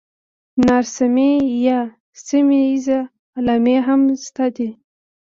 نارسمي 0.65 1.31
یا 1.67 1.79
سیمه 2.27 2.57
ییزې 2.67 2.99
علامې 3.37 3.77
هم 3.87 4.01
شته 4.23 4.45
دي. 4.55 4.69